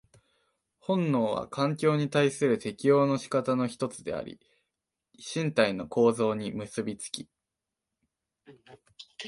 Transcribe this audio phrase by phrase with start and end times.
[0.79, 4.39] 本能は環境に対する適応の仕方の一つであり、
[5.35, 7.29] 身体の構造に結び付き、